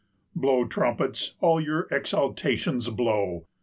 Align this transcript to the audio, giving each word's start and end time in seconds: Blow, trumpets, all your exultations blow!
Blow, 0.35 0.65
trumpets, 0.65 1.35
all 1.41 1.61
your 1.61 1.87
exultations 1.91 2.89
blow! 2.89 3.45